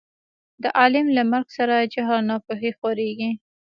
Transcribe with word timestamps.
د 0.63 0.65
عالم 0.77 1.05
له 1.17 1.23
مرګ 1.31 1.47
سره 1.57 1.75
جهل 1.93 2.09
او 2.21 2.25
نا 2.29 2.35
پوهي 2.45 2.71
خورېږي. 2.77 3.31